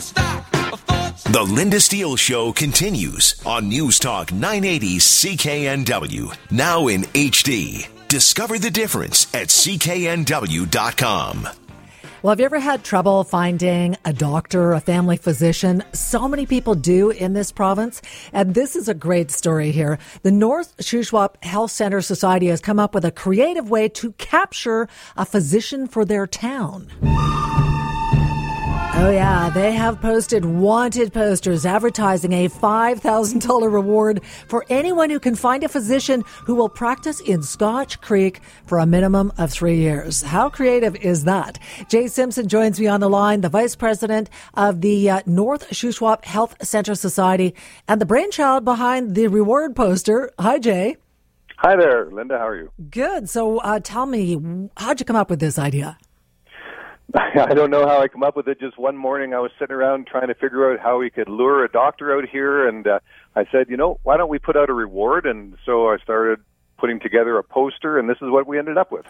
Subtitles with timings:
[0.00, 7.86] The Lynda Steele Show continues on News Talk 980 CKNW, now in HD.
[8.08, 10.68] Discover the difference at cknw.com.
[12.22, 15.82] Well, have you ever had trouble finding a doctor, a family physician?
[15.94, 18.02] So many people do in this province.
[18.32, 19.98] And this is a great story here.
[20.22, 24.86] The North Shuswap Health Center Society has come up with a creative way to capture
[25.16, 26.90] a physician for their town.
[28.92, 29.50] Oh, yeah.
[29.50, 35.68] They have posted wanted posters advertising a $5,000 reward for anyone who can find a
[35.68, 40.22] physician who will practice in Scotch Creek for a minimum of three years.
[40.22, 41.58] How creative is that?
[41.88, 46.24] Jay Simpson joins me on the line, the vice president of the uh, North Shuswap
[46.24, 47.54] Health Center Society
[47.88, 50.30] and the brainchild behind the reward poster.
[50.38, 50.96] Hi, Jay.
[51.58, 52.38] Hi there, Lynda.
[52.38, 52.70] How are you?
[52.90, 53.30] Good.
[53.30, 55.96] So uh, tell me, how'd you come up with this idea?
[57.14, 58.60] I don't know how I come up with it.
[58.60, 61.64] Just one morning, I was sitting around trying to figure out how we could lure
[61.64, 63.00] a doctor out here, and uh,
[63.34, 65.26] I said, you know, why don't we put out a reward?
[65.26, 66.40] And so I started
[66.78, 69.06] putting together a poster, and this is what we ended up with.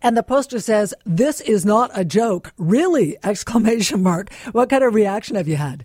[0.00, 4.32] And the poster says, "This is not a joke, really!" Exclamation mark.
[4.52, 5.84] What kind of reaction have you had?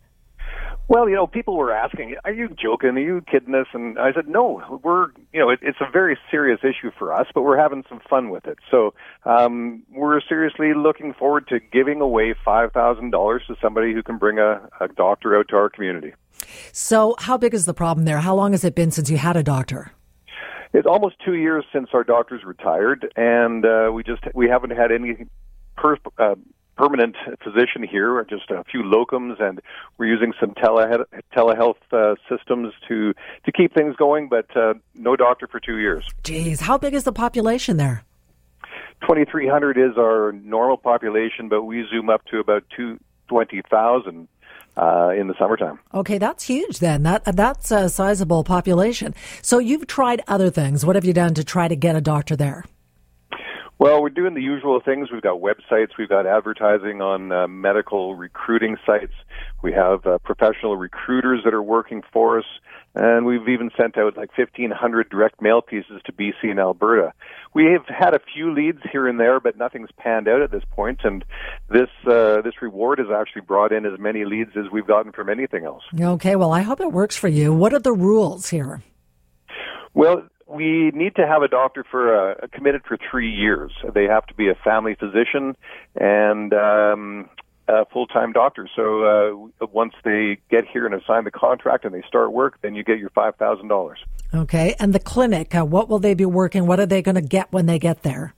[0.90, 2.92] Well, you know, people were asking, "Are you joking?
[2.92, 6.18] Are you kidding us?" And I said, "No, we're, you know, it, it's a very
[6.32, 8.58] serious issue for us, but we're having some fun with it.
[8.72, 8.94] So
[9.26, 14.18] um, we're seriously looking forward to giving away five thousand dollars to somebody who can
[14.18, 16.14] bring a, a doctor out to our community."
[16.72, 18.20] So, how big is the problem there?
[18.20, 19.92] How long has it been since you had a doctor?
[20.74, 24.92] It's almost two years since our doctor's retired, and uh, we just we haven't had
[24.92, 25.26] any
[25.76, 26.36] per, uh,
[26.78, 29.60] permanent physician here, just a few locums, and
[29.98, 33.14] we're using some tele- telehealth uh, systems to
[33.46, 34.30] to keep things going.
[34.30, 36.06] But uh, no doctor for two years.
[36.24, 38.04] Geez, how big is the population there?
[39.02, 44.28] 2,300 is our normal population, but we zoom up to about two twenty thousand
[44.78, 45.80] uh, in the summertime.
[45.94, 46.80] Okay, that's huge.
[46.80, 49.14] Then that that's a sizable population.
[49.42, 50.86] So you've tried other things.
[50.86, 52.66] What have you done to try to get a doctor there?
[53.80, 55.12] Well, we're doing the usual things.
[55.12, 59.14] We've got websites, we've got advertising on uh, medical recruiting sites,
[59.62, 62.46] we have uh, professional recruiters that are working for us,
[62.96, 67.14] and we've even sent out like 1,500 direct mail pieces to BC and Alberta.
[67.54, 70.64] We have had a few leads here and there, but nothing's panned out at this
[70.72, 71.24] point, and
[71.70, 75.30] this uh, this reward has actually brought in as many leads as we've gotten from
[75.30, 75.84] anything else.
[76.00, 77.54] Okay, well, I hope it works for you.
[77.54, 78.82] What are the rules here?
[79.94, 83.72] Well, we need to have a doctor for uh, committed for three years.
[83.94, 85.56] They have to be a family physician
[85.96, 87.30] and um,
[87.68, 88.68] a full-time doctor.
[88.76, 92.76] So uh, once they get here and sign the contract and they start work, then
[92.76, 94.00] you get your five thousand dollars.
[94.34, 96.66] Okay, and the clinic, uh, what will they be working?
[96.66, 98.34] What are they going to get when they get there?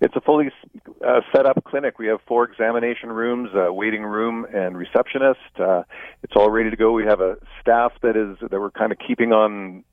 [0.00, 0.50] It's a fully
[1.06, 1.98] uh, set up clinic.
[1.98, 5.40] We have four examination rooms, a waiting room, and receptionist.
[5.58, 5.84] Uh,
[6.22, 6.92] it's all ready to go.
[6.92, 9.84] We have a staff that is that we're kind of keeping on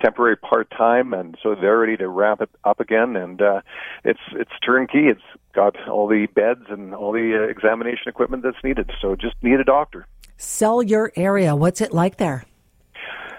[0.00, 3.16] temporary part time, and so they're ready to ramp it up again.
[3.16, 3.60] And uh,
[4.04, 5.08] it's it's turnkey.
[5.08, 5.22] It's
[5.54, 8.90] got all the beds and all the uh, examination equipment that's needed.
[9.00, 10.06] So just need a doctor.
[10.36, 11.54] Sell your area.
[11.54, 12.44] What's it like there?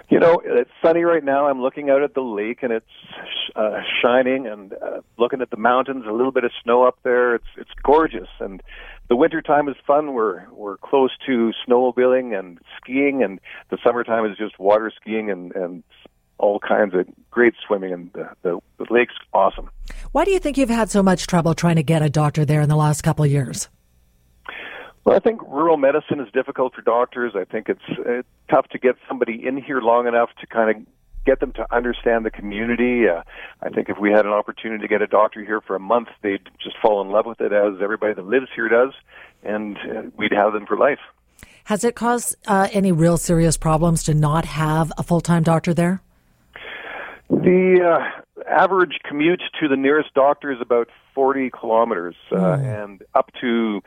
[0.10, 1.48] You know, it's sunny right now.
[1.48, 2.86] I'm looking out at the lake, and it's
[3.56, 6.04] uh, shining, and uh, looking at the mountains.
[6.06, 7.34] A little bit of snow up there.
[7.34, 8.62] It's it's gorgeous, and
[9.08, 10.14] the winter time is fun.
[10.14, 13.40] We're we're close to snowmobiling and skiing, and
[13.70, 15.84] the summertime is just water skiing and and
[16.42, 19.70] all kinds of great swimming, and the, the, the lake's awesome.
[20.12, 22.62] Why do you think you've had so much trouble trying to get a doctor there
[22.62, 23.70] in the last couple of years?
[25.06, 27.34] Well, I think rural medicine is difficult for doctors.
[27.36, 30.86] I think it's uh, tough to get somebody in here long enough to kind of
[31.26, 33.08] get them to understand the community.
[33.08, 33.24] Uh,
[33.62, 36.10] I think if we had an opportunity to get a doctor here for a month,
[36.22, 38.94] they'd just fall in love with it as everybody that lives here does,
[39.44, 41.00] and uh, we'd have them for life.
[41.66, 45.74] Has it caused uh, any real serious problems to not have a full time doctor
[45.74, 46.02] there?
[47.32, 52.84] The uh, average commute to the nearest doctor is about 40 kilometers, uh, mm.
[52.84, 53.80] and up to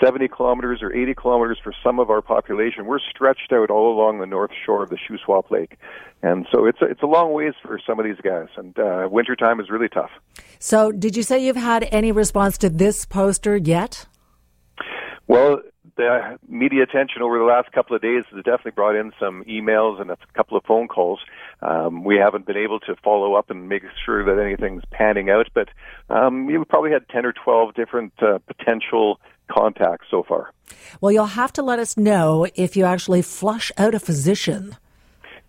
[0.00, 2.86] 70 kilometers or 80 kilometers for some of our population.
[2.86, 5.76] We're stretched out all along the north shore of the Shuswap Lake,
[6.22, 8.46] and so it's a, it's a long ways for some of these guys.
[8.56, 10.10] And uh, wintertime is really tough.
[10.60, 14.06] So, did you say you've had any response to this poster yet?
[15.26, 15.62] Well,
[15.96, 20.00] the media attention over the last couple of days has definitely brought in some emails
[20.00, 21.20] and a couple of phone calls.
[21.62, 25.48] Um, we haven't been able to follow up and make sure that anything's panning out,
[25.54, 25.68] but
[26.10, 30.50] um, we probably had 10 or 12 different uh, potential contacts so far.
[31.00, 34.76] Well, you'll have to let us know if you actually flush out a physician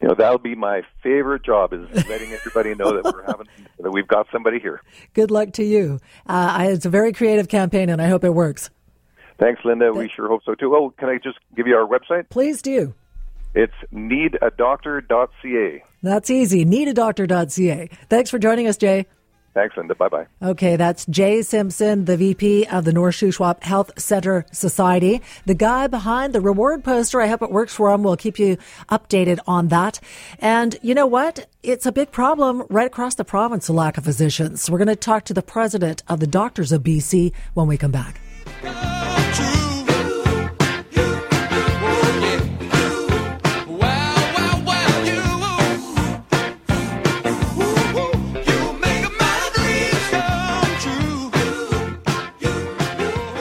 [0.02, 3.48] you know that'll be my favorite job is letting everybody know that we're having
[3.80, 4.81] that we've got somebody here.
[5.13, 6.00] Good luck to you.
[6.28, 8.69] Uh, it's a very creative campaign, and I hope it works.
[9.38, 9.96] Thanks, Lynda.
[9.96, 10.75] We sure hope so too.
[10.75, 12.30] Oh, can I just give you our website?
[12.30, 12.94] Please do.
[13.54, 15.84] It's needadoctor.ca.
[16.06, 16.66] That's easy.
[16.66, 17.90] Needadoctor.ca.
[18.10, 19.07] Thanks for joining us, Jay.
[19.56, 19.98] Thanks, Lynda.
[19.98, 20.28] Bye bye.
[20.44, 25.22] Okay, that's Jay Simpson, the VP of the North Shuswap Health Center Society.
[25.46, 28.04] The guy behind the reward poster, I hope it works for him.
[28.04, 28.57] We'll keep you
[28.90, 30.02] updated on that.
[30.40, 31.48] And you know what?
[31.63, 34.69] It's a big problem right across the province, the lack of physicians.
[34.69, 37.92] We're going to talk to the president of the Doctors of BC when we come
[37.92, 38.19] back.